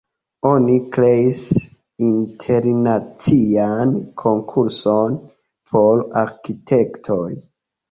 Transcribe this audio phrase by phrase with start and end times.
[0.51, 1.43] Oni kreis
[2.07, 3.93] internacian
[4.23, 5.21] konkurson
[5.75, 7.31] por arkitektoj.